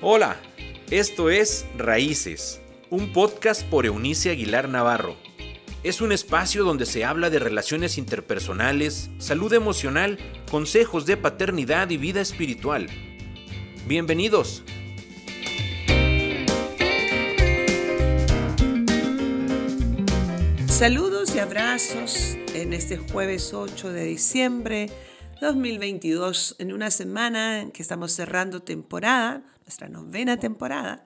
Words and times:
Hola, 0.00 0.40
esto 0.92 1.28
es 1.28 1.66
Raíces, 1.76 2.60
un 2.88 3.12
podcast 3.12 3.64
por 3.64 3.84
Eunice 3.84 4.30
Aguilar 4.30 4.68
Navarro. 4.68 5.16
Es 5.82 6.00
un 6.00 6.12
espacio 6.12 6.62
donde 6.62 6.86
se 6.86 7.04
habla 7.04 7.30
de 7.30 7.40
relaciones 7.40 7.98
interpersonales, 7.98 9.10
salud 9.18 9.52
emocional, 9.52 10.16
consejos 10.52 11.04
de 11.04 11.16
paternidad 11.16 11.90
y 11.90 11.96
vida 11.96 12.20
espiritual. 12.20 12.86
Bienvenidos. 13.88 14.62
Saludos 20.68 21.34
y 21.34 21.40
abrazos 21.40 22.36
en 22.54 22.72
este 22.72 22.98
jueves 22.98 23.52
8 23.52 23.90
de 23.90 24.04
diciembre 24.04 24.90
2022, 25.40 26.56
en 26.58 26.72
una 26.72 26.90
semana 26.90 27.60
en 27.60 27.70
que 27.70 27.82
estamos 27.82 28.12
cerrando 28.12 28.60
temporada, 28.60 29.42
nuestra 29.64 29.88
novena 29.88 30.36
temporada. 30.38 31.04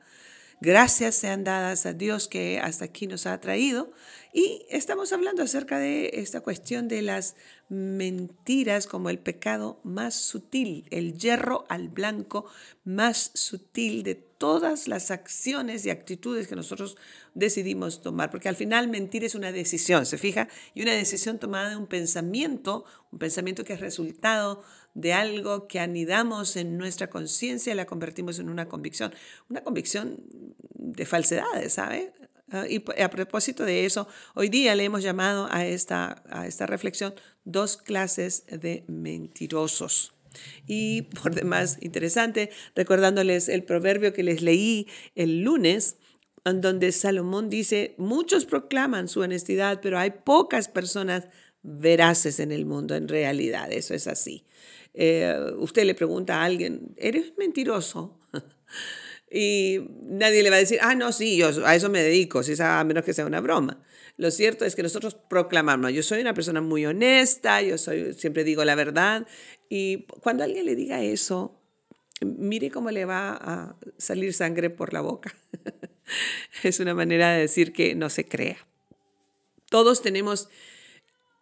Gracias 0.65 1.17
sean 1.17 1.43
dadas 1.43 1.87
a 1.87 1.93
Dios 1.93 2.29
que 2.29 2.61
hasta 2.61 2.85
aquí 2.85 3.09
nos 3.09 3.27
ha 3.27 3.41
traído. 3.41 3.91
Y 4.33 4.65
estamos 4.71 5.13
hablando 5.13 5.43
acerca 5.43 5.81
de 5.81 6.11
esta 6.15 6.41
cuestión 6.41 6.87
de 6.87 7.03
las 7.03 7.35
mentiras 7.69 8.87
como 8.87 9.11
el 9.11 9.19
pecado 9.19 9.81
más 9.83 10.15
sutil, 10.15 10.87
el 10.93 11.19
hierro 11.19 11.65
al 11.69 11.89
blanco 11.89 12.47
más 12.85 13.33
sutil 13.35 14.05
de 14.05 14.15
todas 14.15 14.87
las 14.87 15.11
acciones 15.11 15.85
y 15.85 15.91
actitudes 15.91 16.47
que 16.47 16.55
nosotros 16.55 16.97
decidimos 17.35 18.01
tomar. 18.01 18.31
Porque 18.31 18.49
al 18.49 18.55
final 18.55 18.87
mentir 18.87 19.25
es 19.25 19.35
una 19.35 19.51
decisión, 19.51 20.07
¿se 20.07 20.17
fija? 20.17 20.47
Y 20.75 20.83
una 20.83 20.93
decisión 20.93 21.41
tomada 21.41 21.71
de 21.71 21.77
un 21.77 21.89
pensamiento, 21.89 22.85
un 23.11 23.19
pensamiento 23.19 23.65
que 23.65 23.73
es 23.73 23.81
resultado 23.81 24.63
de 24.95 25.13
algo 25.13 25.67
que 25.69 25.81
anidamos 25.81 26.57
en 26.57 26.77
nuestra 26.77 27.09
conciencia 27.09 27.75
la 27.75 27.87
convertimos 27.87 28.39
en 28.39 28.49
una 28.49 28.69
convicción. 28.69 29.15
Una 29.49 29.63
convicción 29.63 30.21
de 30.75 31.07
falsedades, 31.07 31.75
¿sabe? 31.75 32.13
Ah, 32.51 32.67
y 32.69 32.85
a 33.01 33.09
propósito 33.09 33.65
de 33.65 33.87
eso, 33.87 34.07
hoy 34.35 34.51
día 34.51 34.75
le 34.75 34.85
hemos 34.85 35.03
llamado 35.03 35.49
a 35.51 35.65
esta, 35.65 36.23
a 36.29 36.47
esta 36.47 36.67
reflexión 36.67 37.15
dos 37.45 37.79
clases 37.79 38.45
de 38.47 38.85
mentirosos. 38.89 40.13
Y 40.67 41.03
por 41.03 41.35
demás, 41.35 41.79
interesante, 41.81 42.51
recordándoles 42.75 43.49
el 43.49 43.65
proverbio 43.65 44.13
que 44.13 44.23
les 44.23 44.43
leí 44.43 44.87
el 45.15 45.41
lunes, 45.43 45.97
en 46.45 46.61
donde 46.61 46.93
Salomón 46.93 47.49
dice, 47.49 47.95
muchos 47.99 48.45
proclaman 48.45 49.09
su 49.09 49.21
honestidad, 49.21 49.81
pero 49.81 49.99
hay 49.99 50.11
pocas 50.11 50.69
personas 50.69 51.29
veraces 51.63 52.41
en 52.41 52.53
el 52.53 52.67
mundo 52.67 52.95
en 52.95 53.09
realidad, 53.09 53.73
eso 53.73 53.95
es 53.95 54.07
así. 54.07 54.45
Eh, 54.95 55.35
usted 55.57 55.85
le 55.85 55.95
pregunta 55.95 56.41
a 56.41 56.45
alguien, 56.45 56.95
¿eres 56.97 57.33
mentiroso? 57.39 58.19
y 59.31 59.79
nadie 60.03 60.43
le 60.43 60.51
va 60.51 60.57
a 60.57 60.61
decir, 60.61 60.79
ah, 60.83 60.95
no, 60.95 61.13
sí, 61.13 61.37
yo 61.37 61.51
a 61.65 61.75
eso 61.75 61.89
me 61.89 62.03
dedico, 62.03 62.43
si 62.43 62.55
a 62.61 62.85
menos 62.85 63.05
que 63.05 63.15
sea 63.15 63.27
una 63.27 63.41
broma. 63.41 63.81
Lo 64.17 64.31
cierto 64.31 64.65
es 64.65 64.77
que 64.77 64.83
nosotros 64.83 65.15
proclamamos, 65.15 65.93
yo 65.93 66.03
soy 66.03 66.21
una 66.21 66.35
persona 66.35 66.61
muy 66.61 66.85
honesta, 66.85 67.63
yo 67.63 67.79
soy, 67.79 68.13
siempre 68.15 68.45
digo 68.45 68.65
la 68.65 68.75
verdad, 68.75 69.27
y 69.69 70.05
cuando 70.21 70.45
alguien 70.45 70.67
le 70.67 70.77
diga 70.77 71.03
eso, 71.03 71.59
mire 72.21 72.71
cómo 72.71 72.91
le 72.91 73.05
va 73.05 73.33
a 73.33 73.77
salir 73.97 74.35
sangre 74.35 74.69
por 74.69 74.93
la 74.93 75.01
boca. 75.01 75.35
es 76.63 76.81
una 76.81 76.95
manera 76.95 77.33
de 77.33 77.41
decir 77.41 77.73
que 77.73 77.95
no 77.95 78.11
se 78.11 78.27
crea. 78.27 78.59
Todos 79.71 80.03
tenemos 80.03 80.51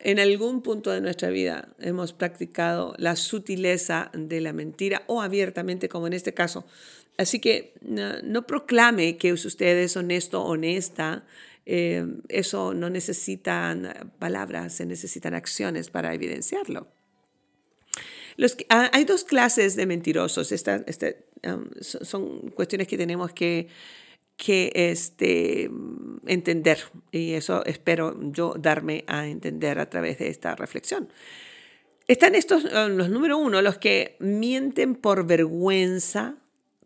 en 0.02 0.18
algún 0.18 0.62
punto 0.62 0.90
de 0.90 1.00
nuestra 1.00 1.30
vida 1.30 1.68
hemos 1.78 2.12
practicado 2.12 2.94
la 2.98 3.16
sutileza 3.16 4.10
de 4.14 4.40
la 4.40 4.52
mentira 4.52 5.02
o 5.06 5.22
abiertamente, 5.22 5.88
como 5.88 6.06
en 6.06 6.14
este 6.14 6.34
caso. 6.34 6.64
Así 7.18 7.38
que 7.38 7.74
no, 7.82 8.46
proclame 8.46 9.16
que 9.18 9.32
usted 9.32 9.78
es 9.78 9.96
honesto, 9.96 10.42
honesta. 10.42 11.24
Eh, 11.66 12.06
eso 12.28 12.72
no 12.72 12.88
necesitan 12.88 14.12
palabras, 14.18 14.74
se 14.74 14.86
necesitan 14.86 15.34
acciones 15.34 15.90
para 15.90 16.14
evidenciarlo. 16.14 16.88
Ah, 18.70 18.90
hay 18.92 19.04
dos 19.04 19.24
clases 19.24 19.76
de 19.76 19.86
mentirosos. 19.86 20.50
Esta, 20.52 20.82
um, 21.44 21.68
son 21.80 22.50
cuestiones 22.50 22.88
que 22.88 22.96
tenemos 22.96 23.32
que 23.32 23.68
que 24.40 24.72
este, 24.74 25.70
entender. 26.26 26.78
Y 27.12 27.34
eso 27.34 27.62
espero 27.66 28.18
yo 28.32 28.54
darme 28.58 29.04
a 29.06 29.26
entender 29.26 29.78
a 29.78 29.90
través 29.90 30.18
de 30.18 30.28
esta 30.28 30.56
reflexión. 30.56 31.10
Están 32.08 32.34
estos, 32.34 32.64
eh, 32.64 32.88
los 32.88 33.10
número 33.10 33.36
uno, 33.36 33.60
los 33.60 33.76
que 33.76 34.16
mienten 34.18 34.94
por 34.94 35.26
vergüenza, 35.26 36.36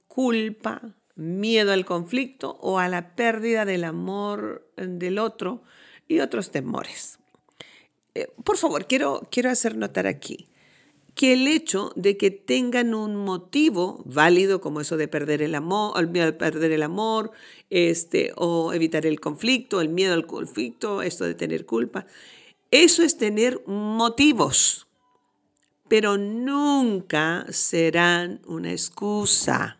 culpa, 0.08 0.96
miedo 1.14 1.72
al 1.72 1.84
conflicto 1.84 2.58
o 2.60 2.80
a 2.80 2.88
la 2.88 3.14
pérdida 3.14 3.64
del 3.64 3.84
amor 3.84 4.68
del 4.76 5.20
otro 5.20 5.62
y 6.08 6.18
otros 6.18 6.50
temores. 6.50 7.20
Eh, 8.16 8.26
por 8.42 8.56
favor, 8.56 8.88
quiero, 8.88 9.28
quiero 9.30 9.48
hacer 9.48 9.76
notar 9.76 10.08
aquí 10.08 10.48
que 11.14 11.32
el 11.32 11.46
hecho 11.46 11.92
de 11.94 12.16
que 12.16 12.30
tengan 12.30 12.94
un 12.94 13.16
motivo 13.16 14.02
válido, 14.04 14.60
como 14.60 14.80
eso 14.80 14.96
de 14.96 15.08
perder 15.08 15.42
el 15.42 15.54
amor, 15.54 15.94
perder 16.36 16.72
el 16.72 16.82
amor, 16.82 17.30
este, 17.70 18.32
o 18.36 18.72
evitar 18.72 19.06
el 19.06 19.20
conflicto, 19.20 19.80
el 19.80 19.88
miedo 19.88 20.14
al 20.14 20.26
conflicto, 20.26 21.02
esto 21.02 21.24
de 21.24 21.34
tener 21.34 21.66
culpa, 21.66 22.06
eso 22.70 23.04
es 23.04 23.16
tener 23.16 23.62
motivos, 23.66 24.88
pero 25.88 26.16
nunca 26.16 27.46
serán 27.50 28.40
una 28.46 28.72
excusa. 28.72 29.78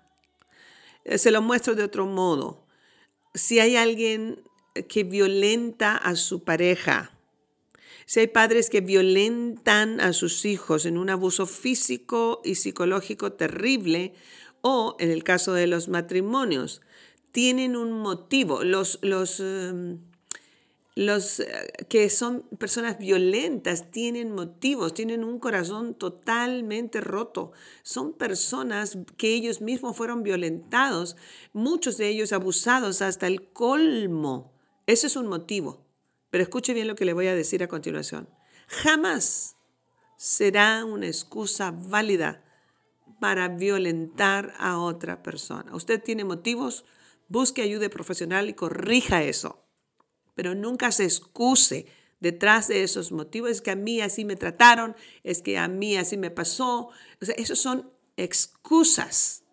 Eh, 1.04 1.18
se 1.18 1.32
lo 1.32 1.42
muestro 1.42 1.74
de 1.74 1.82
otro 1.82 2.06
modo. 2.06 2.64
Si 3.34 3.58
hay 3.58 3.74
alguien 3.74 4.44
que 4.88 5.02
violenta 5.02 5.96
a 5.96 6.14
su 6.14 6.44
pareja, 6.44 7.13
si 8.06 8.20
hay 8.20 8.26
padres 8.26 8.70
que 8.70 8.80
violentan 8.80 10.00
a 10.00 10.12
sus 10.12 10.44
hijos 10.44 10.86
en 10.86 10.98
un 10.98 11.10
abuso 11.10 11.46
físico 11.46 12.40
y 12.44 12.56
psicológico 12.56 13.32
terrible, 13.32 14.14
o 14.60 14.96
en 14.98 15.10
el 15.10 15.24
caso 15.24 15.52
de 15.52 15.66
los 15.66 15.88
matrimonios, 15.88 16.80
tienen 17.32 17.76
un 17.76 17.92
motivo. 17.92 18.64
Los, 18.64 18.98
los, 19.02 19.40
em, 19.40 19.98
los 20.94 21.40
eh, 21.40 21.46
que 21.88 22.08
son 22.08 22.42
personas 22.58 22.98
violentas 22.98 23.90
tienen 23.90 24.32
motivos, 24.32 24.94
tienen 24.94 25.24
un 25.24 25.38
corazón 25.38 25.94
totalmente 25.94 27.00
roto. 27.00 27.52
Son 27.82 28.12
personas 28.12 28.96
que 29.16 29.34
ellos 29.34 29.60
mismos 29.60 29.96
fueron 29.96 30.22
violentados, 30.22 31.16
muchos 31.52 31.98
de 31.98 32.08
ellos 32.08 32.32
abusados 32.32 33.02
hasta 33.02 33.26
el 33.26 33.50
colmo. 33.50 34.52
Ese 34.86 35.08
es 35.08 35.16
un 35.16 35.26
motivo. 35.26 35.83
Pero 36.34 36.42
escuche 36.42 36.74
bien 36.74 36.88
lo 36.88 36.96
que 36.96 37.04
le 37.04 37.12
voy 37.12 37.28
a 37.28 37.34
decir 37.36 37.62
a 37.62 37.68
continuación. 37.68 38.28
Jamás 38.66 39.54
será 40.16 40.84
una 40.84 41.06
excusa 41.06 41.70
válida 41.70 42.42
para 43.20 43.46
violentar 43.46 44.52
a 44.58 44.80
otra 44.80 45.22
persona. 45.22 45.72
Usted 45.76 46.02
tiene 46.02 46.24
motivos, 46.24 46.86
busque 47.28 47.62
ayuda 47.62 47.88
profesional 47.88 48.48
y 48.48 48.54
corrija 48.54 49.22
eso. 49.22 49.62
Pero 50.34 50.56
nunca 50.56 50.90
se 50.90 51.04
excuse 51.04 51.86
detrás 52.18 52.66
de 52.66 52.82
esos 52.82 53.12
motivos. 53.12 53.52
Es 53.52 53.60
que 53.62 53.70
a 53.70 53.76
mí 53.76 54.00
así 54.00 54.24
me 54.24 54.34
trataron, 54.34 54.96
es 55.22 55.40
que 55.40 55.56
a 55.56 55.68
mí 55.68 55.96
así 55.96 56.16
me 56.16 56.32
pasó. 56.32 56.88
O 56.88 56.92
esos 57.36 57.60
son 57.60 57.92
excusas 58.16 59.44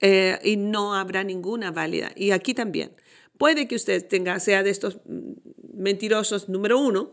eh, 0.00 0.40
y 0.42 0.56
no 0.56 0.96
habrá 0.96 1.22
ninguna 1.22 1.70
válida. 1.70 2.10
Y 2.16 2.32
aquí 2.32 2.52
también. 2.52 2.96
Puede 3.38 3.68
que 3.68 3.76
usted 3.76 4.08
tenga, 4.08 4.40
sea 4.40 4.62
de 4.62 4.70
estos 4.70 4.98
mentirosos 5.76 6.48
número 6.48 6.78
uno, 6.78 7.12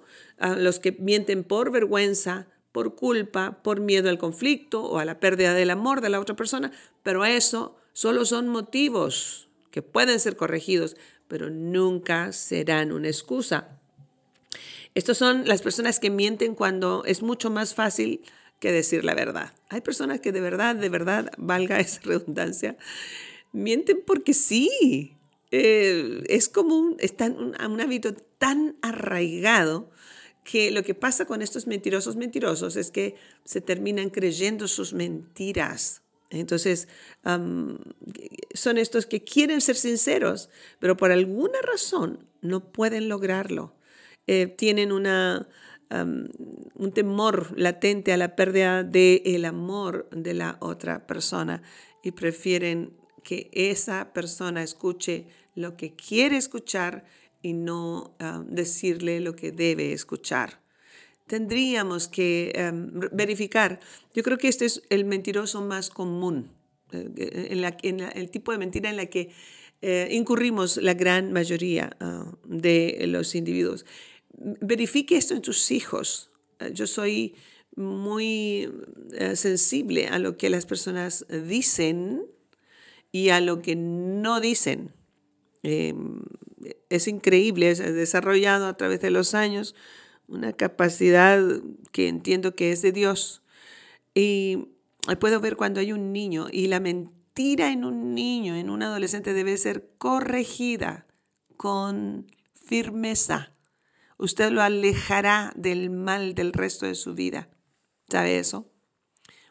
los 0.57 0.79
que 0.79 0.91
mienten 0.93 1.43
por 1.43 1.71
vergüenza, 1.71 2.47
por 2.71 2.95
culpa, 2.95 3.59
por 3.63 3.79
miedo 3.79 4.09
al 4.09 4.17
conflicto 4.17 4.83
o 4.83 4.97
a 4.97 5.05
la 5.05 5.19
pérdida 5.19 5.53
del 5.53 5.69
amor 5.69 6.01
de 6.01 6.09
la 6.09 6.19
otra 6.19 6.35
persona, 6.35 6.71
pero 7.03 7.23
eso 7.23 7.77
solo 7.93 8.25
son 8.25 8.47
motivos 8.47 9.47
que 9.71 9.81
pueden 9.81 10.19
ser 10.19 10.35
corregidos, 10.35 10.97
pero 11.27 11.49
nunca 11.49 12.31
serán 12.33 12.91
una 12.91 13.07
excusa. 13.07 13.79
Estos 14.95 15.17
son 15.17 15.47
las 15.47 15.61
personas 15.61 15.99
que 15.99 16.09
mienten 16.09 16.55
cuando 16.55 17.03
es 17.05 17.21
mucho 17.21 17.49
más 17.49 17.73
fácil 17.73 18.21
que 18.59 18.71
decir 18.71 19.03
la 19.03 19.15
verdad. 19.15 19.53
Hay 19.69 19.81
personas 19.81 20.19
que 20.19 20.31
de 20.31 20.41
verdad, 20.41 20.75
de 20.75 20.89
verdad, 20.89 21.31
valga 21.37 21.79
esa 21.79 22.01
redundancia, 22.01 22.77
mienten 23.51 24.01
porque 24.05 24.33
sí, 24.33 25.15
eh, 25.51 26.23
es 26.27 26.49
como 26.49 26.77
un, 26.77 26.95
está 26.99 27.25
un, 27.25 27.55
un 27.59 27.81
hábito 27.81 28.13
tan 28.43 28.75
arraigado 28.81 29.89
que 30.43 30.69
lo 30.69 30.83
que 30.83 30.93
pasa 30.93 31.23
con 31.23 31.41
estos 31.41 31.65
mentirosos 31.65 32.17
mentirosos 32.17 32.75
es 32.75 32.91
que 32.91 33.15
se 33.45 33.61
terminan 33.61 34.09
creyendo 34.09 34.67
sus 34.67 34.91
mentiras. 34.91 36.01
Entonces, 36.29 36.89
son 37.23 38.77
estos 38.77 39.05
que 39.05 39.23
quieren 39.23 39.61
ser 39.61 39.77
sinceros, 39.77 40.49
pero 40.79 40.97
por 40.97 41.13
alguna 41.13 41.57
razón 41.61 42.27
no 42.41 42.73
pueden 42.73 43.07
lograrlo. 43.07 43.75
Eh, 44.27 44.47
tienen 44.47 44.91
un 44.91 45.47
temor 46.93 47.57
latente 47.57 48.11
a 48.11 48.17
la 48.17 48.35
pérdida 48.35 48.83
del 48.83 49.45
amor 49.45 50.09
de 50.11 50.33
la 50.33 50.57
otra 50.59 51.07
persona 51.07 51.63
y 52.03 52.11
prefieren 52.11 52.91
que 53.23 53.49
esa 53.53 54.11
persona 54.11 54.63
escuche 54.63 55.27
lo 55.55 55.77
que 55.77 55.95
quiere 55.95 56.35
escuchar 56.35 57.05
y 57.43 57.53
no 57.53 58.15
ah, 58.19 58.43
decirle 58.47 59.19
lo 59.19 59.35
que 59.35 59.51
debe 59.51 59.93
escuchar. 59.93 60.63
Tendríamos 61.27 62.07
que 62.07 62.51
em, 62.55 62.89
verificar. 63.11 63.79
Yo 64.15 64.23
creo 64.23 64.37
que 64.37 64.47
este 64.47 64.65
es 64.65 64.81
el 64.89 65.05
mentiroso 65.05 65.61
más 65.61 65.89
común, 65.89 66.51
eh, 66.91 67.49
en, 67.83 67.99
el 67.99 68.31
tipo 68.31 68.51
de 68.51 68.57
mentira 68.57 68.89
en 68.89 68.97
la 68.97 69.05
que 69.05 69.29
eh, 69.81 70.07
incurrimos 70.11 70.77
la 70.77 70.93
gran 70.93 71.33
mayoría 71.33 71.95
ah, 71.99 72.31
de 72.45 73.03
los 73.07 73.35
individuos. 73.35 73.85
Verifique 74.31 75.17
esto 75.17 75.33
en 75.35 75.41
tus 75.41 75.69
hijos. 75.71 76.31
Yo 76.73 76.87
soy 76.87 77.35
muy 77.75 78.69
eh, 79.13 79.35
sensible 79.35 80.07
a 80.07 80.17
lo 80.17 80.37
que 80.37 80.49
las 80.49 80.65
personas 80.65 81.25
dicen 81.29 82.25
y 83.11 83.29
a 83.29 83.41
lo 83.41 83.61
que 83.61 83.75
no 83.75 84.39
dicen. 84.39 84.93
Em, 85.63 86.21
es 86.89 87.07
increíble, 87.07 87.69
he 87.69 87.91
desarrollado 87.91 88.67
a 88.67 88.77
través 88.77 89.01
de 89.01 89.11
los 89.11 89.33
años 89.33 89.75
una 90.27 90.53
capacidad 90.53 91.41
que 91.91 92.07
entiendo 92.07 92.55
que 92.55 92.71
es 92.71 92.81
de 92.81 92.91
Dios. 92.91 93.43
Y 94.13 94.69
puedo 95.19 95.39
ver 95.39 95.55
cuando 95.55 95.79
hay 95.79 95.91
un 95.91 96.13
niño 96.13 96.47
y 96.51 96.67
la 96.67 96.79
mentira 96.79 97.71
en 97.71 97.83
un 97.83 98.13
niño, 98.13 98.55
en 98.55 98.69
un 98.69 98.83
adolescente, 98.83 99.33
debe 99.33 99.57
ser 99.57 99.89
corregida 99.97 101.07
con 101.57 102.27
firmeza. 102.53 103.53
Usted 104.17 104.51
lo 104.51 104.61
alejará 104.61 105.51
del 105.55 105.89
mal 105.89 106.35
del 106.35 106.53
resto 106.53 106.85
de 106.85 106.95
su 106.95 107.13
vida. 107.13 107.49
¿Sabe 108.09 108.37
eso? 108.37 108.69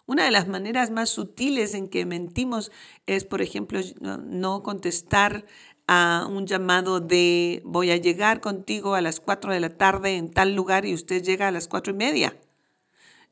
Una 0.07 0.25
de 0.25 0.31
las 0.31 0.49
maneras 0.49 0.91
más 0.91 1.11
sutiles 1.11 1.75
en 1.75 1.89
que 1.89 2.07
mentimos 2.07 2.73
es, 3.07 3.25
por 3.25 3.41
ejemplo, 3.41 3.81
no 4.01 4.63
contestar 4.63 5.47
a 5.87 6.27
un 6.31 6.47
llamado 6.47 7.01
de 7.01 7.63
voy 7.65 7.91
a 7.91 7.97
llegar 7.97 8.41
contigo 8.41 8.95
a 8.95 9.01
las 9.01 9.21
4 9.21 9.53
de 9.53 9.61
la 9.61 9.77
tarde 9.77 10.17
en 10.17 10.31
tal 10.31 10.55
lugar 10.55 10.87
y 10.87 10.95
usted 10.95 11.23
llega 11.23 11.49
a 11.49 11.51
las 11.51 11.69
cuatro 11.69 11.93
y 11.93 11.97
media. 11.97 12.37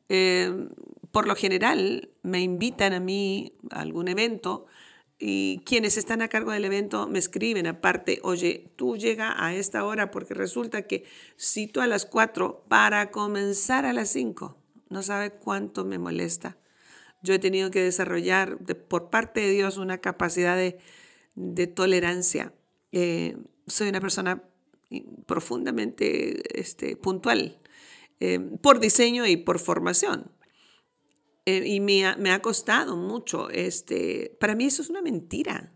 Eh, 0.09 0.69
por 1.13 1.27
lo 1.27 1.35
general 1.35 2.11
me 2.23 2.41
invitan 2.41 2.93
a 2.93 3.01
mí 3.01 3.53
a 3.71 3.81
algún 3.81 4.09
evento 4.09 4.67
y 5.19 5.61
quienes 5.67 5.97
están 5.97 6.23
a 6.23 6.29
cargo 6.29 6.51
del 6.51 6.65
evento 6.65 7.07
me 7.07 7.19
escriben 7.19 7.67
aparte, 7.67 8.21
oye, 8.23 8.73
tú 8.77 8.97
llega 8.97 9.45
a 9.45 9.55
esta 9.55 9.85
hora 9.85 10.11
porque 10.11 10.35
resulta 10.35 10.83
que 10.83 11.05
cito 11.39 11.83
a 11.83 11.87
las 11.87 12.07
4 12.07 12.65
para 12.69 13.11
comenzar 13.11 13.85
a 13.85 13.93
las 13.93 14.09
5. 14.09 14.57
No 14.89 15.03
sabe 15.03 15.31
cuánto 15.31 15.85
me 15.85 15.99
molesta. 15.99 16.57
Yo 17.23 17.35
he 17.35 17.39
tenido 17.39 17.71
que 17.71 17.83
desarrollar 17.83 18.57
por 18.89 19.11
parte 19.11 19.41
de 19.41 19.51
Dios 19.51 19.77
una 19.77 19.99
capacidad 19.99 20.57
de, 20.57 20.79
de 21.35 21.67
tolerancia. 21.67 22.55
Eh, 22.93 23.37
soy 23.67 23.89
una 23.89 24.01
persona 24.01 24.43
profundamente 25.27 26.59
este, 26.59 26.97
puntual, 26.97 27.61
eh, 28.19 28.41
por 28.63 28.81
diseño 28.81 29.27
y 29.27 29.37
por 29.37 29.59
formación. 29.59 30.33
Eh, 31.47 31.67
y 31.67 31.81
me 31.81 32.07
ha, 32.07 32.17
me 32.17 32.31
ha, 32.31 32.43
costado 32.43 32.97
mucho. 32.97 33.49
Este, 33.51 34.37
para 34.41 34.55
mí 34.55 34.67
eso 34.67 34.83
es 34.83 34.91
una 34.91 35.03
mentira. 35.03 35.75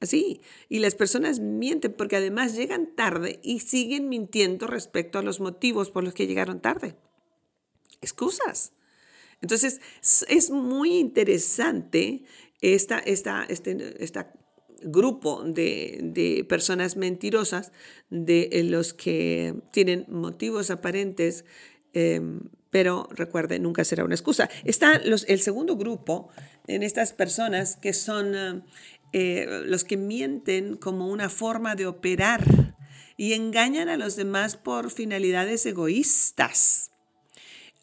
Así. 0.00 0.42
Y 0.68 0.78
las 0.78 0.94
personas 0.94 1.40
mienten 1.40 1.92
porque 1.92 2.16
además 2.16 2.54
llegan 2.54 2.94
tarde 2.94 3.40
y 3.42 3.60
siguen 3.60 4.08
mintiendo 4.08 4.66
respecto 4.66 5.18
a 5.18 5.22
los 5.22 5.40
motivos 5.40 5.90
por 5.90 6.04
los 6.04 6.14
que 6.14 6.26
llegaron 6.26 6.60
tarde. 6.60 6.96
Excusas. 8.00 8.72
Entonces, 9.40 9.80
es 10.28 10.50
muy 10.50 10.98
interesante 10.98 12.24
esta, 12.60 12.98
esta, 12.98 13.44
este, 13.44 14.02
esta 14.02 14.32
grupo 14.82 15.42
de, 15.44 16.44
personas 16.48 16.96
mentirosas, 16.96 17.72
de 18.10 18.48
eh, 18.52 18.64
los 18.64 18.94
que 18.94 19.54
tienen 19.72 20.06
motivos 20.08 20.70
aparentes, 20.70 21.44
em, 21.92 22.40
pero 22.70 23.08
recuerde, 23.12 23.58
nunca 23.58 23.84
será 23.84 24.04
una 24.04 24.14
excusa. 24.14 24.48
Está 24.64 24.98
los, 24.98 25.24
el 25.28 25.40
segundo 25.40 25.76
grupo 25.76 26.28
en 26.66 26.82
estas 26.82 27.12
personas 27.12 27.76
que 27.76 27.92
son 27.92 28.64
eh, 29.12 29.62
los 29.64 29.84
que 29.84 29.96
mienten 29.96 30.76
como 30.76 31.08
una 31.08 31.30
forma 31.30 31.74
de 31.74 31.86
operar 31.86 32.74
y 33.16 33.32
engañan 33.32 33.88
a 33.88 33.96
los 33.96 34.16
demás 34.16 34.56
por 34.56 34.90
finalidades 34.90 35.64
egoístas. 35.64 36.90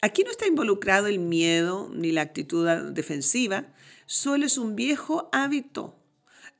Aquí 0.00 0.22
no 0.22 0.30
está 0.30 0.46
involucrado 0.46 1.08
el 1.08 1.18
miedo 1.18 1.90
ni 1.92 2.12
la 2.12 2.22
actitud 2.22 2.68
defensiva, 2.92 3.74
solo 4.06 4.46
es 4.46 4.56
un 4.56 4.76
viejo 4.76 5.28
hábito 5.32 5.96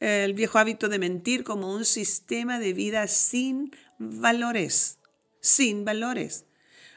el 0.00 0.34
viejo 0.34 0.58
hábito 0.58 0.88
de 0.88 0.98
mentir 0.98 1.44
como 1.44 1.72
un 1.72 1.84
sistema 1.84 2.58
de 2.58 2.72
vida 2.72 3.06
sin 3.08 3.72
valores, 3.98 4.98
sin 5.40 5.84
valores. 5.84 6.44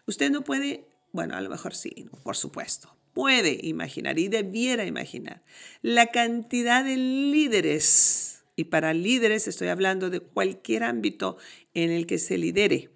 Usted 0.05 0.31
no 0.31 0.43
puede, 0.43 0.85
bueno, 1.11 1.35
a 1.35 1.41
lo 1.41 1.49
mejor 1.49 1.75
sí, 1.75 2.07
por 2.23 2.35
supuesto, 2.35 2.95
puede 3.13 3.59
imaginar 3.63 4.19
y 4.19 4.27
debiera 4.27 4.85
imaginar 4.85 5.43
la 5.81 6.07
cantidad 6.07 6.83
de 6.83 6.97
líderes, 6.97 8.43
y 8.55 8.65
para 8.65 8.93
líderes 8.93 9.47
estoy 9.47 9.69
hablando 9.69 10.09
de 10.09 10.19
cualquier 10.19 10.83
ámbito 10.83 11.37
en 11.73 11.91
el 11.91 12.05
que 12.05 12.17
se 12.17 12.37
lidere. 12.37 12.89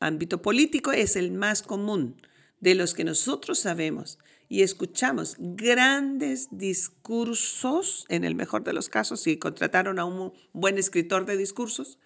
Ámbito 0.00 0.40
político 0.42 0.92
es 0.92 1.16
el 1.16 1.32
más 1.32 1.62
común 1.62 2.20
de 2.60 2.74
los 2.74 2.94
que 2.94 3.04
nosotros 3.04 3.58
sabemos 3.58 4.18
y 4.48 4.62
escuchamos 4.62 5.36
grandes 5.38 6.48
discursos, 6.50 8.06
en 8.08 8.24
el 8.24 8.34
mejor 8.34 8.64
de 8.64 8.72
los 8.72 8.88
casos, 8.88 9.22
si 9.22 9.38
contrataron 9.38 9.98
a 9.98 10.04
un 10.04 10.32
buen 10.52 10.78
escritor 10.78 11.26
de 11.26 11.36
discursos, 11.36 11.98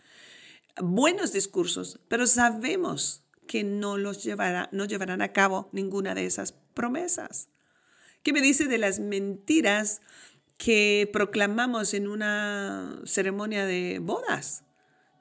buenos 0.81 1.33
discursos, 1.33 2.01
pero 2.09 2.27
sabemos 2.27 3.23
que 3.47 3.65
no 3.65 3.99
los 3.99 4.23
llevará, 4.23 4.69
no 4.73 4.85
llevarán 4.85 5.23
a 5.23 5.33
cabo 5.33 5.69
ninguna 5.73 6.15
de 6.15 6.25
esas 6.25 6.53
promesas. 6.53 7.49
¿Qué 8.23 8.33
me 8.33 8.41
dice 8.41 8.67
de 8.67 8.79
las 8.79 9.01
mentiras 9.01 10.01
que 10.57 11.09
proclamamos 11.13 11.95
en 11.95 12.07
una 12.07 13.01
ceremonia 13.05 13.67
de 13.67 13.99
bodas? 14.01 14.65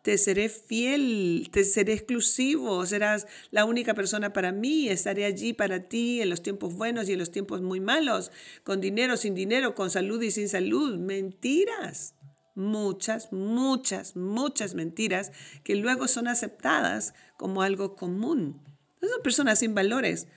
Te 0.02 0.18
seré 0.18 0.50
fiel, 0.50 1.50
te 1.52 1.64
seré 1.64 1.94
exclusivo, 1.94 2.86
serás 2.86 3.28
la 3.52 3.66
única 3.66 3.94
persona 3.94 4.32
para 4.34 4.52
mí, 4.52 4.90
estaré 4.90 5.26
allí 5.26 5.54
para 5.54 5.82
ti 5.82 6.22
en 6.22 6.30
los 6.30 6.42
tiempos 6.42 6.74
buenos 6.76 7.10
y 7.10 7.14
en 7.14 7.20
los 7.20 7.32
tiempos 7.32 7.62
muy 7.62 7.80
malos, 7.80 8.32
con 8.64 8.82
dinero, 8.82 9.18
sin 9.18 9.36
dinero, 9.36 9.76
con 9.76 9.90
salud 9.90 10.22
y 10.22 10.32
sin 10.32 10.50
salud. 10.50 10.98
Mentiras, 10.98 12.16
muchas, 12.56 13.32
muchas, 13.34 14.16
muchas 14.16 14.76
mentiras 14.76 15.32
que 15.64 15.76
luego 15.76 16.08
son 16.08 16.28
aceptadas 16.28 17.14
como 17.38 17.62
algo 17.62 17.96
común. 17.96 18.62
Son 19.02 19.22
personas 19.24 19.60
sin 19.60 19.76
valores. 19.76 20.28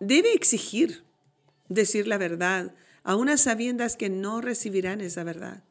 debe 0.00 0.32
exigir 0.32 1.04
decir 1.68 2.06
la 2.06 2.18
verdad 2.18 2.74
a 3.02 3.16
unas 3.16 3.40
sabiendas 3.40 3.96
que 3.96 4.10
no 4.10 4.40
recibirán 4.40 5.00
esa 5.00 5.24
verdad. 5.24 5.62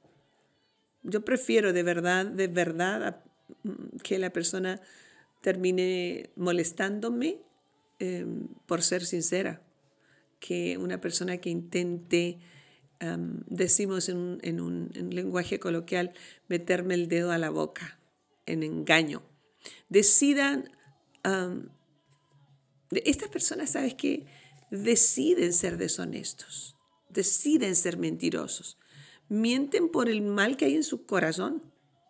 Yo 1.07 1.23
prefiero 1.23 1.71
de 1.71 1.83
verdad, 1.83 2.25
de 2.25 2.47
verdad, 2.47 3.23
mm, 3.63 3.97
que 4.03 4.17
la 4.17 4.31
persona 4.31 4.81
termine 5.41 6.31
molestándome 6.35 7.41
em, 7.99 8.47
por 8.65 8.81
ser 8.81 9.05
sincera, 9.05 9.61
que 10.39 10.77
una 10.77 10.99
persona 10.99 11.37
que 11.37 11.49
intente, 11.49 12.39
decimos 13.47 14.09
en 14.09 14.59
un, 14.59 14.89
lenguaje 15.11 15.59
coloquial, 15.59 16.11
meterme 16.47 16.95
el 16.95 17.07
dedo 17.07 17.31
a 17.31 17.37
la 17.37 17.51
boca 17.51 17.99
en 18.47 18.63
engaño. 18.63 19.21
Decidan, 19.89 20.71
estas 22.91 23.29
personas, 23.29 23.71
¿sabes 23.71 23.93
qué? 23.93 24.25
Deciden 24.71 25.53
ser 25.53 25.77
deshonestos, 25.77 26.75
deciden 27.09 27.75
ser 27.75 27.97
mentirosos 27.97 28.77
mienten 29.29 29.89
por 29.89 30.09
el 30.09 30.21
mal 30.21 30.57
que 30.57 30.65
hay 30.65 30.75
en 30.75 30.83
su 30.83 31.05
corazón, 31.05 31.63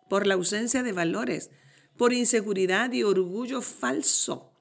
por 0.08 0.26
la 0.26 0.34
ausencia 0.34 0.82
de 0.82 0.92
valores, 0.92 1.50
por 1.96 2.12
inseguridad 2.12 2.92
y 2.92 3.02
orgullo 3.02 3.62
falso. 3.62 4.52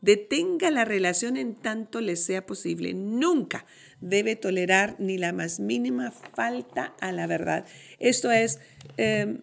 Detenga 0.00 0.72
la 0.72 0.84
relación 0.84 1.36
en 1.36 1.54
tanto 1.54 2.00
le 2.00 2.16
sea 2.16 2.44
posible. 2.44 2.92
Nunca 2.92 3.64
debe 4.00 4.34
tolerar 4.34 4.96
ni 4.98 5.16
la 5.16 5.32
más 5.32 5.60
mínima 5.60 6.10
falta 6.10 6.94
a 7.00 7.12
la 7.12 7.28
verdad. 7.28 7.66
Esto 8.00 8.32
es, 8.32 8.58
em, 8.96 9.42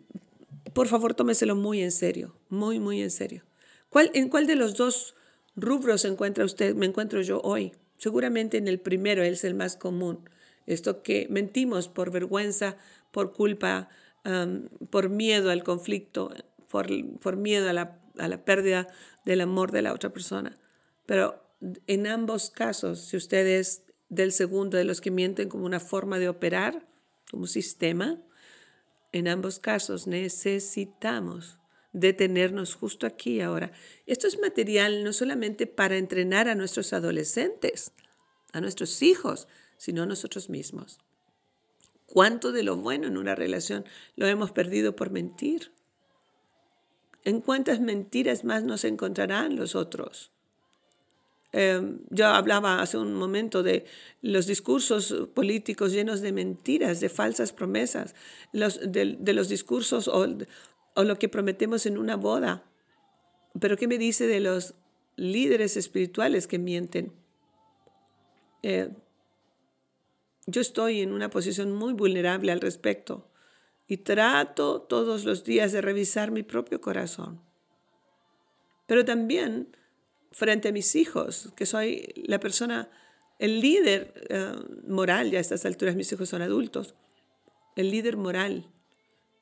por 0.74 0.88
favor, 0.88 1.14
tómeselo 1.14 1.56
muy 1.56 1.82
en 1.82 1.92
serio, 1.92 2.36
muy, 2.50 2.80
muy 2.80 3.02
en 3.02 3.10
serio. 3.10 3.44
¿Cuál, 3.88 4.12
¿En 4.14 4.28
cuál 4.28 4.48
de 4.48 4.56
los 4.56 4.76
dos 4.76 5.16
rubros 5.56 6.02
se 6.02 6.10
encuentra 6.10 6.44
usted? 6.44 6.76
Me 6.76 6.86
encuentro 6.86 7.22
yo 7.22 7.40
hoy. 7.42 7.72
Seguramente 7.98 8.58
en 8.58 8.68
el 8.68 8.80
primero, 8.80 9.24
es 9.24 9.46
el 9.46 9.56
más 9.56 9.78
común. 9.78 10.30
Esto 10.70 11.02
que 11.04 11.28
mentimos 11.30 11.88
por 11.88 12.12
vergüenza, 12.12 12.78
por 13.12 13.34
culpa, 13.34 13.90
por 14.90 15.10
miedo 15.10 15.52
al 15.52 15.64
conflicto, 15.64 16.34
por, 16.70 16.88
por 17.20 17.38
miedo 17.38 17.70
a 17.70 17.74
la, 17.74 18.00
a 18.18 18.28
la 18.28 18.46
pérdida 18.46 18.88
del 19.26 19.42
amor 19.42 19.72
de 19.72 19.82
la 19.82 19.94
otra 19.94 20.12
persona. 20.12 20.58
Pero 21.06 21.44
en 21.88 22.08
ambos 22.08 22.50
casos, 22.50 23.02
si 23.02 23.18
usted 23.18 23.46
es 23.48 23.84
del 24.10 24.32
segundo, 24.32 24.78
de 24.78 24.84
los 24.84 25.02
que 25.02 25.12
mienten 25.12 25.50
como 25.50 25.66
una 25.66 25.80
forma 25.80 26.20
de 26.20 26.30
operar, 26.30 26.88
como 27.30 27.48
sistema. 27.48 28.20
En 29.12 29.28
ambos 29.28 29.60
casos 29.60 30.08
necesitamos 30.08 31.58
detenernos 31.94 32.76
justo 32.76 33.08
aquí 33.08 33.42
ahora. 33.42 33.72
Esto 34.06 34.28
es 34.28 34.40
material 34.40 35.04
no 35.04 35.14
solamente 35.14 35.68
para 35.68 35.98
entrenar 35.98 36.48
a 36.48 36.56
nuestros 36.56 36.94
adolescentes, 36.94 37.94
a 38.52 38.62
nuestros 38.62 39.02
hijos, 39.02 39.48
sino 39.80 40.06
nosotros 40.06 40.50
mismos. 40.50 41.00
¿Cuánto 42.06 42.52
de 42.52 42.64
lo 42.64 42.76
bueno 42.76 43.08
en 43.08 43.18
una 43.18 43.34
relación 43.34 43.86
lo 44.16 44.28
hemos 44.28 44.52
perdido 44.52 44.96
por 44.96 45.10
mentir? 45.10 45.72
¿En 47.24 47.40
cuántas 47.40 47.80
mentiras 47.80 48.44
más 48.44 48.64
nos 48.64 48.84
encontrarán 48.84 49.56
los 49.56 49.76
otros? 49.76 50.32
Em, 51.54 52.00
yo 52.10 52.28
hablaba 52.28 52.82
hace 52.82 52.98
un 52.98 53.14
momento 53.14 53.64
de 53.64 53.86
los 54.22 54.48
discursos 54.48 55.30
políticos 55.34 55.94
llenos 55.94 56.22
de 56.22 56.34
mentiras, 56.34 57.00
de 57.00 57.10
falsas 57.10 57.54
promesas, 57.54 58.16
de, 58.52 59.34
los 59.34 59.48
discursos 59.48 60.08
o, 60.08 60.28
lo 60.28 61.20
que 61.20 61.30
prometemos 61.30 61.86
en 61.86 61.98
una 61.98 62.18
boda. 62.18 62.66
Pero 63.60 63.78
¿qué 63.78 63.88
me 63.88 63.98
dice 63.98 64.28
de 64.28 64.42
los 64.42 64.74
líderes 65.16 65.78
espirituales 65.78 66.48
que 66.48 66.60
mienten? 66.60 67.14
Eh, 68.62 68.90
yo 70.52 70.62
estoy 70.62 71.02
en 71.02 71.12
una 71.12 71.30
posición 71.30 71.74
muy 71.74 71.94
vulnerable 71.94 72.52
al 72.52 72.62
respecto 72.62 73.30
y 73.88 73.98
trato 73.98 74.82
todos 74.82 75.26
los 75.26 75.44
días 75.44 75.72
de 75.72 75.82
revisar 75.82 76.32
mi 76.32 76.44
propio 76.44 76.80
corazón. 76.82 77.42
Pero 78.86 79.06
también 79.06 79.76
frente 80.32 80.70
a 80.70 80.72
mis 80.72 80.96
hijos, 80.96 81.52
que 81.56 81.66
soy 81.66 82.14
la 82.28 82.40
persona, 82.40 82.90
el 83.40 83.62
líder 83.62 84.14
eh, 84.30 84.54
moral, 84.88 85.32
ya 85.32 85.40
a 85.40 85.42
estas 85.42 85.66
alturas 85.66 85.96
mis 85.96 86.12
hijos 86.12 86.30
son 86.30 86.42
adultos, 86.42 86.96
el 87.76 87.92
líder 87.92 88.18
moral. 88.18 88.72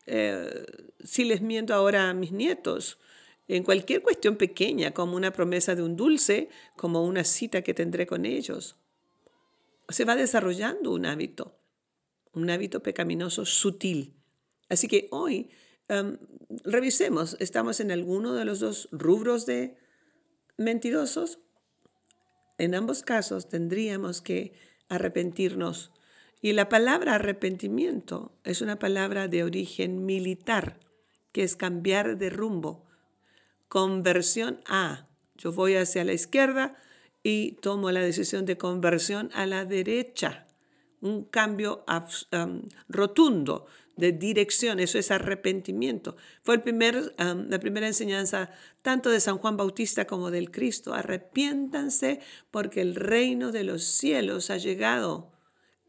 Eh, 0.06 0.66
si 1.04 1.26
les 1.26 1.42
miento 1.42 1.74
ahora 1.74 2.10
a 2.10 2.14
mis 2.14 2.32
nietos, 2.32 3.00
en 3.48 3.64
cualquier 3.64 4.02
cuestión 4.02 4.36
pequeña, 4.36 4.92
como 4.92 5.16
una 5.16 5.32
promesa 5.32 5.76
de 5.76 5.84
un 5.84 5.96
dulce, 5.96 6.50
como 6.76 7.04
una 7.04 7.24
cita 7.24 7.62
que 7.62 7.74
tendré 7.74 8.06
con 8.08 8.26
ellos, 8.26 8.78
se 9.89 10.06
va 10.06 10.15
desarrollando 10.15 10.91
un 10.94 11.06
hábito, 11.06 11.60
un 12.34 12.50
hábito 12.50 12.84
pecaminoso 12.84 13.46
sutil. 13.46 14.15
Así 14.70 14.88
que 14.88 15.08
hoy 15.12 15.50
em, 15.88 16.17
revisemos, 16.63 17.38
¿estamos 17.39 17.79
en 17.79 17.91
alguno 17.91 18.34
de 18.34 18.46
los 18.46 18.60
dos 18.60 18.89
rubros 18.91 19.46
de 19.46 19.77
mentirosos? 20.58 21.39
En 22.58 22.75
ambos 22.75 23.03
casos 23.03 23.50
tendríamos 23.50 24.22
que 24.22 24.53
arrepentirnos. 24.89 25.91
Y 26.41 26.53
la 26.53 26.70
palabra 26.70 27.15
arrepentimiento 27.15 28.38
es 28.44 28.62
una 28.62 28.77
palabra 28.77 29.27
de 29.27 29.44
origen 29.44 30.06
militar, 30.06 30.79
que 31.32 31.44
es 31.44 31.56
cambiar 31.56 32.17
de 32.17 32.29
rumbo. 32.29 32.86
Conversión 33.70 34.62
a. 34.65 35.06
Yo 35.36 35.51
voy 35.51 35.75
hacia 35.75 36.03
la 36.03 36.13
izquierda, 36.13 36.75
y 37.28 37.58
tomo 37.60 37.92
la 37.92 38.00
decisión 38.00 38.46
de 38.46 38.58
conversión 38.58 39.32
a 39.34 39.46
la 39.46 39.66
derecha. 39.66 40.48
Un 41.02 41.26
cambio 41.26 41.84
rotundo 42.88 43.66
de 43.98 44.14
dirección, 44.14 44.80
eso 44.80 44.98
es 44.98 45.12
arrepentimiento. 45.12 46.16
Fue 46.44 46.56
el 46.56 46.62
primer, 46.62 47.14
la 47.18 47.60
primera 47.60 47.86
enseñanza 47.86 48.52
tanto 48.82 49.10
de 49.10 49.20
San 49.20 49.40
Juan 49.40 49.58
Bautista 49.58 50.08
como 50.08 50.32
del 50.32 50.52
Cristo. 50.52 50.94
Arrepiéntanse 50.94 52.22
porque 52.50 52.80
el 52.80 52.96
reino 52.96 53.52
de 53.52 53.66
los 53.66 53.84
cielos 53.84 54.50
ha 54.50 54.56
llegado. 54.56 55.34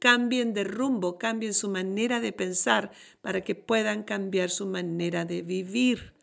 Cambien 0.01 0.55
de 0.55 0.65
rumbo, 0.65 1.19
cambien 1.19 1.55
su 1.55 1.69
manera 1.69 2.19
de 2.19 2.33
pensar 2.33 2.91
para 3.21 3.43
que 3.43 3.55
puedan 3.55 4.03
cambiar 4.03 4.51
su 4.51 4.67
manera 4.67 5.25
de 5.25 5.43
vivir. 5.43 6.15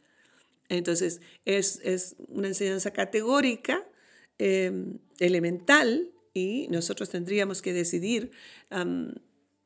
Entonces, 0.67 1.21
es, 1.45 1.79
es 1.85 2.17
una 2.27 2.49
enseñanza 2.49 2.91
categórica 2.91 3.85
Em, 4.37 4.99
elemental 5.19 6.11
y 6.33 6.67
nosotros 6.69 7.09
tendríamos 7.09 7.61
que 7.61 7.71
decidir 7.71 8.31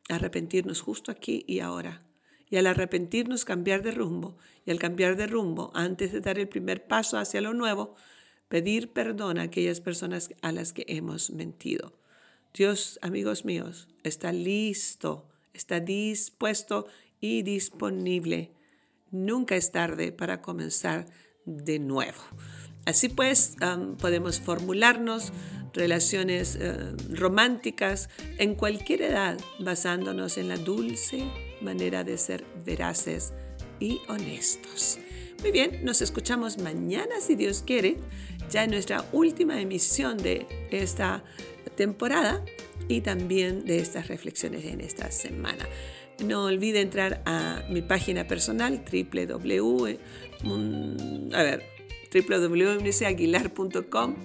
arrepentirnos 0.10 0.82
justo 0.82 1.12
aquí 1.12 1.44
y 1.48 1.60
ahora. 1.60 2.06
Y 2.52 2.58
al 2.58 2.68
arrepentirnos, 2.68 3.46
cambiar 3.46 3.82
de 3.82 3.92
rumbo. 3.92 4.38
Y 4.66 4.72
al 4.72 4.78
cambiar 4.78 5.16
de 5.16 5.26
rumbo, 5.26 5.72
antes 5.74 6.12
de 6.12 6.22
dar 6.22 6.38
el 6.38 6.48
primer 6.48 6.86
paso 6.86 7.18
hacia 7.18 7.42
lo 7.42 7.54
nuevo, 7.54 7.96
pedir 8.48 8.92
perdón 8.92 9.40
a 9.40 9.44
aquellas 9.44 9.82
personas 9.82 10.30
a 10.42 10.52
las 10.52 10.74
que 10.74 10.86
hemos 10.88 11.32
mentido. 11.32 11.94
Dios, 12.54 13.00
amigos 13.02 13.46
míos, 13.46 13.88
está 14.04 14.32
listo, 14.32 15.28
está 15.54 15.80
dispuesto 15.80 16.88
y 17.20 17.42
disponible. 17.42 18.52
Nunca 19.12 19.56
es 19.56 19.72
tarde 19.72 20.12
para 20.12 20.42
comenzar 20.42 21.08
de 21.58 21.80
nuevo. 21.80 22.20
Así 22.86 23.10
pues, 23.10 23.56
podemos 24.00 24.40
formularnos 24.40 25.32
relaciones 25.74 26.58
eh, 26.60 26.76
románticas 27.12 28.10
en 28.38 28.56
cualquier 28.56 29.04
edad, 29.04 29.38
basándonos 29.60 30.38
en 30.38 30.48
la 30.48 30.58
dulce 30.58 31.24
manera 31.62 32.04
de 32.04 32.18
ser 32.18 32.46
veraces 32.66 33.34
y 33.80 34.02
honestos. 34.08 34.98
Muy 35.42 35.52
bien, 35.52 35.86
nos 35.86 36.02
escuchamos 36.02 36.58
mañana, 36.58 37.22
si 37.22 37.36
Dios 37.36 37.64
quiere, 37.66 37.98
ya 38.50 38.64
en 38.64 38.72
nuestra 38.72 39.06
última 39.12 39.62
emisión 39.62 40.18
de 40.18 40.48
esta 40.72 41.24
temporada 41.76 42.44
y 42.88 43.02
también 43.02 43.66
de 43.66 43.80
estas 43.80 44.08
reflexiones 44.08 44.66
en 44.66 44.82
esta 44.82 45.12
semana. 45.12 45.68
No 46.24 46.46
olvide 46.46 46.82
entrar 46.82 47.22
a 47.26 47.64
mi 47.70 47.82
página 47.82 48.28
personal 48.28 48.84
www. 48.92 49.98
Www.aguilar.com 52.12 54.16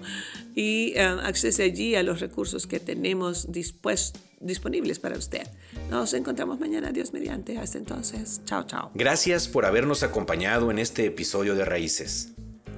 y 0.55 0.95
uh, 0.97 1.19
allí 1.61 1.95
a 1.95 2.01
los 2.01 2.19
recursos 2.19 2.65
que 2.65 2.79
tenemos 2.79 3.51
disponibles 3.51 4.97
para 4.99 5.17
usted. 5.17 5.43
Nos 5.91 6.13
encontramos 6.13 6.59
mañana, 6.59 6.91
Dios 6.91 7.13
mediante. 7.13 7.59
Hasta 7.59 7.77
entonces, 7.77 8.41
chao, 8.45 8.65
chao. 8.65 8.91
Gracias 8.95 9.47
por 9.47 9.65
habernos 9.65 10.01
acompañado 10.01 10.71
en 10.71 10.79
este 10.79 11.05
episodio 11.05 11.53
de 11.55 11.65
Raíces. 11.65 12.31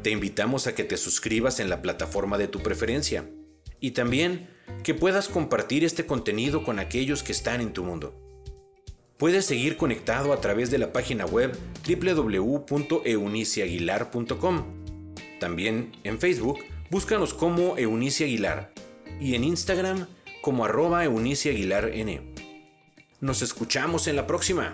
Te 0.04 0.12
invitamos 0.12 0.68
a 0.68 0.76
que 0.76 0.84
te 0.84 0.98
suscribas 0.98 1.60
en 1.60 1.70
la 1.70 1.82
plataforma 1.82 2.38
de 2.38 2.50
tu 2.50 2.60
preferencia 2.60 3.30
y 3.80 3.92
también 3.92 4.50
que 4.84 4.94
puedas 4.94 5.30
compartir 5.30 5.86
este 5.86 6.06
contenido 6.06 6.64
con 6.64 6.80
aquellos 6.80 7.24
que 7.24 7.32
están 7.32 7.62
en 7.62 7.74
tu 7.74 7.84
mundo. 7.84 8.27
Puedes 9.18 9.46
seguir 9.46 9.78
conectado 9.78 10.34
a 10.34 10.42
través 10.42 10.72
de 10.72 10.78
la 10.78 10.94
página 10.94 11.26
web 11.26 11.58
www.euniciaguilar.com 11.88 14.78
también 15.40 15.92
en 16.04 16.20
Facebook, 16.20 16.60
búscanos 16.90 17.34
como 17.34 17.78
Eunice 17.78 18.24
Aguilar 18.24 18.72
y 19.20 19.36
en 19.36 19.44
Instagram 19.44 20.08
como 20.42 20.66
arroba 20.66 21.04
Eunice 21.04 21.50
Aguilar 21.50 21.92
N. 21.94 22.34
Nos 23.20 23.42
escuchamos 23.42 24.08
en 24.08 24.16
la 24.16 24.28
próxima. 24.28 24.74